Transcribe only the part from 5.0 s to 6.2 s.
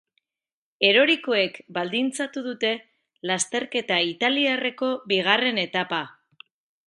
bigarren etapa.